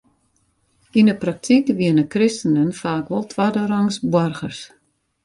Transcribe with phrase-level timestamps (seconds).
[0.99, 4.59] Yn de praktyk wienen kristenen faak wol twadderangs boargers.